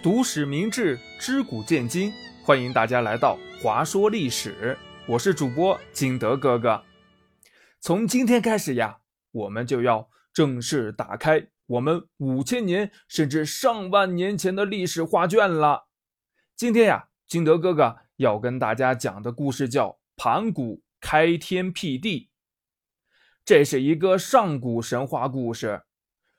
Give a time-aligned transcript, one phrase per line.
[0.00, 2.12] 读史明智，知古见今，
[2.44, 4.78] 欢迎大家来到华说历史。
[5.08, 6.84] 我是主播金德哥哥。
[7.80, 9.00] 从今天开始呀，
[9.32, 15.88] 我们就要正式打开我们五千年甚至上万年前的历史画卷了。
[16.54, 22.30] 今天呀，金德哥哥要跟大家讲的故事叫盘古开天辟地。
[23.44, 25.82] 这是一个上古神话故事。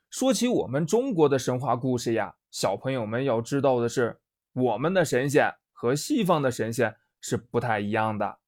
[0.10, 2.36] 说起我们中国的神话故事呀。
[2.52, 4.20] 小朋友们要知道的是，
[4.54, 8.40] 我们的神仙和西方的神仙是不太一样的。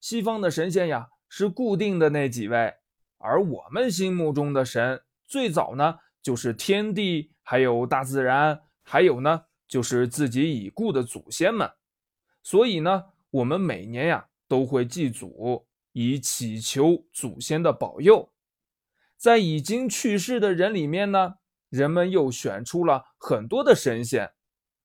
[0.00, 2.74] 西方的神仙呀是固定的那几位，
[3.18, 11.70] 而我们心目中的神，最早呢就是天地，还有大自然，还有呢就是自己已故的祖先们。
[12.42, 18.32] 所以呢，我们每年呀都会祭祖，以祈求祖先的保佑。
[19.16, 21.36] 在已经去世的人里面呢。
[21.76, 24.32] 人们又选出了很多的神仙，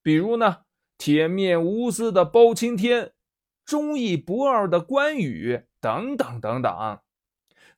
[0.02, 0.58] 比如呢，
[0.98, 3.12] 铁面无私的包青天，
[3.64, 7.00] 忠义不二的关羽，等等等等。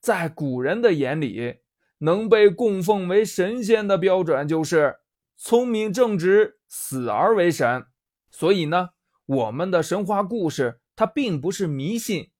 [0.00, 1.60] 在古人的眼里，
[1.98, 4.96] 能被供奉为神仙的标准就是
[5.36, 7.86] 聪明正直，死而为神。
[8.30, 8.90] 所以呢，
[9.26, 12.32] 我们的神话故事它并不是迷信，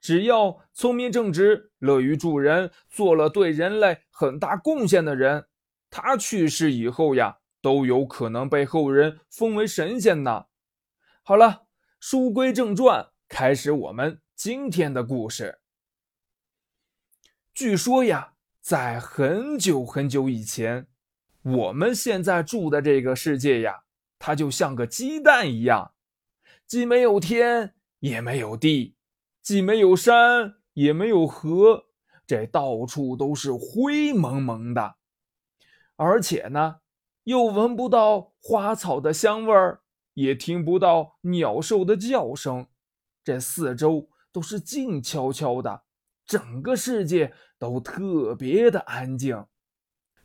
[0.00, 5.46] 只要聪明正直、乐于助人、做了对人类很大贡献的人。
[5.90, 10.46] 他去世以后呀，都有可能被后人封为神仙呢。
[11.22, 11.66] 好了，
[12.00, 15.60] 书归正传，开始我们今天的故事。
[17.54, 20.86] 据说呀，在很久很久以前，
[21.42, 23.84] 我们现在住的这个世界呀，
[24.18, 25.94] 它就像个鸡蛋一样，
[26.66, 28.94] 既没有天，也没有地，
[29.42, 31.86] 既没有山，也没有河，
[32.26, 34.97] 这到处都是灰蒙蒙的。
[35.98, 36.76] 而且呢，
[37.24, 39.80] 又闻不到花草的香味儿，
[40.14, 42.68] 也听不到鸟兽的叫声，
[43.24, 45.82] 这四周都是静悄悄的，
[46.24, 49.44] 整个世界都特别的安静。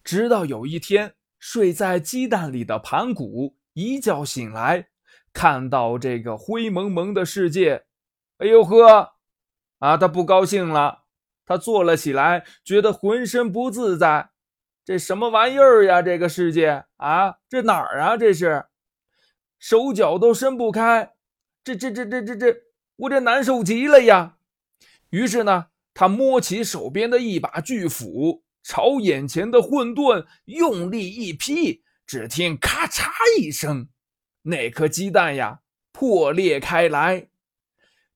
[0.03, 4.89] 直到有一天，睡在鸡蛋里的盘古一觉醒来，
[5.33, 7.85] 看到这个灰蒙蒙的世界，
[8.37, 9.13] 哎呦呵，
[9.79, 11.05] 啊，他不高兴了，
[11.47, 14.32] 他坐了起来，觉得浑身不自在。
[14.85, 16.01] 这什么玩意儿呀？
[16.01, 18.17] 这个世界啊，这哪儿啊？
[18.17, 18.65] 这是
[19.57, 21.13] 手脚都伸不开，
[21.63, 22.55] 这这这这这这，
[22.97, 24.37] 我这难受极了呀！
[25.09, 33.87] 于是呢，他摸起手边的一把巨斧，朝眼前的混沌用力一劈，只听咔嚓一声，
[34.41, 35.61] 那颗鸡蛋呀
[35.93, 37.29] 破裂开来。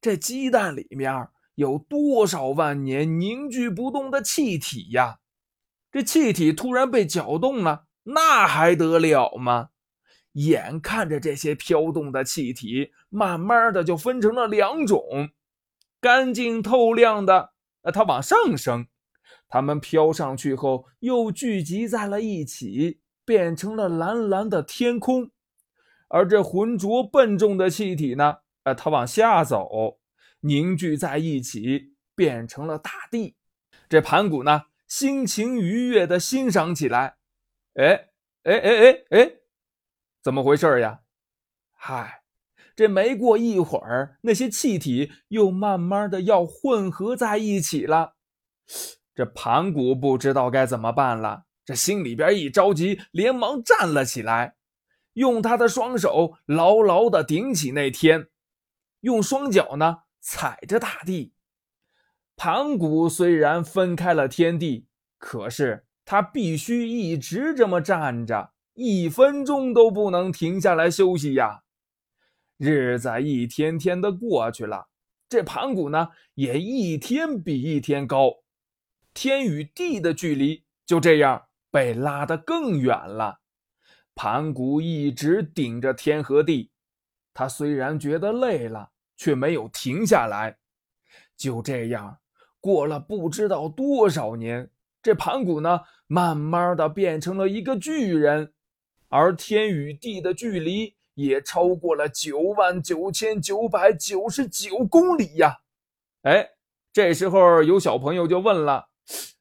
[0.01, 5.19] 这鸡蛋里面有多少万年凝聚不动的气体呀？
[5.91, 9.69] 这气体突然被搅动了，那还得了吗？
[10.33, 15.29] 眼看着这些飘动的气体，慢慢的就分成了两种：
[15.99, 18.85] 干净透亮的，呃，它往上升；
[19.47, 25.31] 它们飘上去后，又聚集在了一起，变成了蓝蓝的天空。
[26.09, 29.97] 而这浑浊笨重的气体呢，呃，它往下走，
[30.41, 33.35] 凝聚在一起，变成了大地。
[33.89, 34.65] 这盘古呢？
[34.87, 37.17] 心情愉悦地欣赏起来，
[37.75, 38.09] 哎
[38.43, 39.31] 哎哎哎哎，
[40.23, 41.01] 怎么回事呀？
[41.73, 42.23] 嗨，
[42.75, 48.15] 这没过一会儿，那些气体又慢慢的要混合在一起了。
[49.13, 54.55] 这盘古不知道该怎么办了，这心里边一着急，连忙站了起来，
[55.13, 58.29] 用他的双手牢牢的顶起那天，
[59.01, 61.33] 用双脚呢踩着大地。
[62.37, 64.85] 盘古虽然分开了天地，
[65.17, 71.63] 可是他必须一直这么站着，一分钟都不能停下来休息呀。
[72.57, 74.87] 日子一天天的过去了，
[75.27, 78.31] 这盘古呢也一天比一天高，
[79.15, 83.39] 天与地的距离就这样被拉得更远了。
[84.13, 86.69] 盘古一直顶着天和地，
[87.33, 90.59] 他虽然觉得累了，却没有停下来。
[91.35, 92.19] 就这样。
[92.67, 94.69] 过了不知道多少年，
[95.01, 98.51] 这盘古呢，慢慢的变成了一个巨人，
[99.07, 105.59] 而天与地的距离也超过了九万九千九百九十九公里呀！
[106.23, 106.49] 哎，
[106.91, 108.89] 这时候有小朋友就问了：“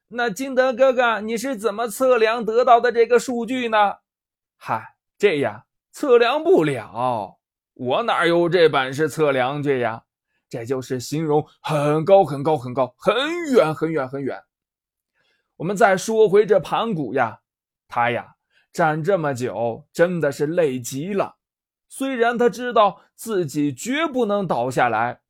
[0.07, 3.95] 那金德哥哥，你是怎么测量得到的这个数据呢？”
[4.57, 7.41] 嗨，这呀，测量不了，
[7.75, 10.05] 我哪有这本事测量去呀？
[10.57, 13.15] 这就是形容很高很高很高很
[13.53, 14.43] 远很远很远。
[15.57, 17.41] 我们再说回这盘古呀，
[17.87, 18.37] 他呀
[18.73, 21.37] 站这么久，真的是累极了。
[21.91, 25.21] 虽然他知道自己绝不能倒下来，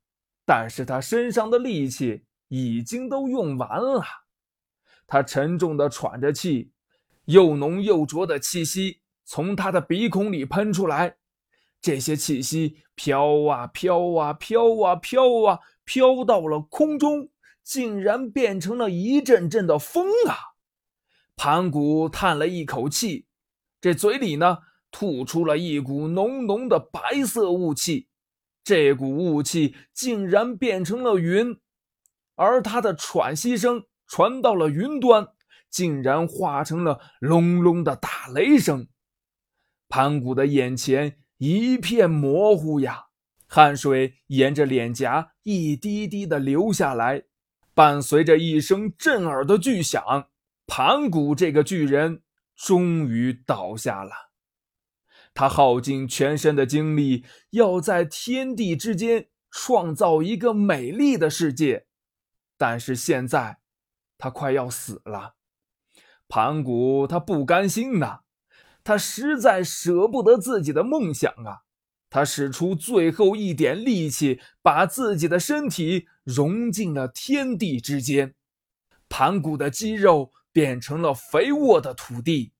[0.44, 4.04] 但是他身上的力气已经都用完了。
[5.08, 6.70] 他沉重的喘着气，
[7.24, 11.16] 又浓又浊的气息从他的鼻孔里喷出来。
[11.80, 17.28] 这些气息飘啊飘啊飘啊飘啊，飘到了空中，
[17.62, 20.56] 竟然变成了一阵阵的风啊！
[21.36, 23.26] 盘古叹了一口气，
[23.80, 24.58] 这嘴里呢
[24.90, 28.08] 吐出了一股浓浓的白色雾气，
[28.64, 31.60] 这股雾气竟然变成了云，
[32.34, 35.28] 而他的喘息声传到了云端，
[35.68, 38.88] 竟然化成了隆隆的打雷声。
[39.88, 43.06] 盘古的眼前一片模糊呀，
[43.46, 47.24] 汗水沿着脸颊一滴滴的流下来，
[47.74, 50.28] 伴随着一声震耳的巨响。
[50.66, 52.22] 盘古这个巨人
[52.56, 54.30] 终于倒下了，
[55.32, 61.86] 他耗尽全身的精力，要在天地之间创造一个美丽的世界，
[62.58, 63.58] 但是现在
[64.18, 65.36] 他快要死了。
[66.26, 68.22] 盘古他不甘心呐，
[68.86, 71.66] 他实在舍不得自己的梦想啊！
[72.08, 78.34] 他使出最后一点力气，把自己的身体融进了天地之间。
[79.08, 80.30] 盘古的肌肉。
[80.52, 82.54] 变成了肥沃的土地，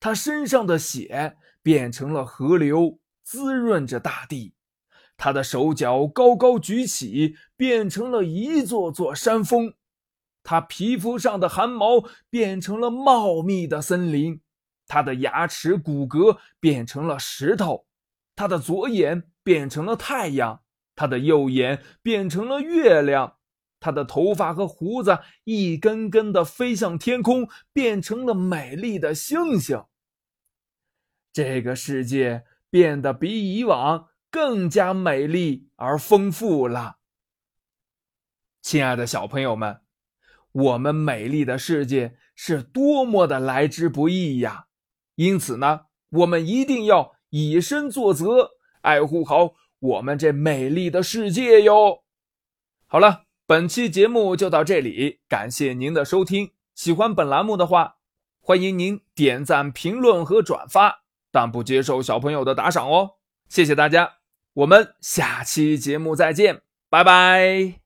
[0.00, 4.54] 他身上的血变成了河流，滋润着大地。
[5.18, 9.74] 他的手脚高高举起，变成了一座座山峰。
[10.42, 14.40] 他皮肤上的汗毛变成了茂密的森林。
[14.94, 17.84] 他的牙齿骨骼变成了石头。
[18.36, 20.62] 他的左眼变成了太阳，
[20.94, 23.38] 他的右眼变成了月亮。
[23.80, 29.82] 他的头发和胡子一根根的飞向天空，变成了美丽的星星。
[31.32, 36.98] 这个世界变得比以往更加美丽而丰富了。
[38.62, 39.80] 亲爱的小朋友们，
[40.52, 44.66] 我们美丽的世界是多么的来之不易呀！
[45.16, 48.52] 因此呢，我们一定要以身作则，
[48.82, 52.04] 爱护好我们这美丽的世界哟。
[52.86, 53.24] 好了。
[53.46, 56.52] 本期节目就到这里，感谢您的收听。
[56.74, 57.96] 喜欢本栏目的话，
[58.40, 63.16] 欢迎您点赞、评论和转发，但不接受小朋友的打赏哦。
[63.50, 64.14] 谢谢大家，
[64.54, 67.83] 我们下期节目再见，拜拜。